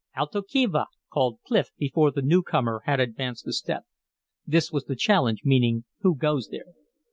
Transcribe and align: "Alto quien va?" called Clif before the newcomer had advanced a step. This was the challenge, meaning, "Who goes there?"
"Alto 0.15 0.41
quien 0.41 0.71
va?" 0.71 0.87
called 1.11 1.37
Clif 1.45 1.69
before 1.77 2.09
the 2.09 2.23
newcomer 2.23 2.81
had 2.85 2.99
advanced 2.99 3.45
a 3.45 3.53
step. 3.53 3.83
This 4.47 4.71
was 4.71 4.85
the 4.85 4.95
challenge, 4.95 5.41
meaning, 5.43 5.83
"Who 5.99 6.15
goes 6.15 6.47
there?" 6.49 6.73